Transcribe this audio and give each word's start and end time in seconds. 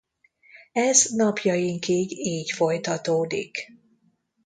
Ez 0.73 1.05
napjainkig 1.15 2.11
így 2.11 2.51
folytatódik. 2.51 3.67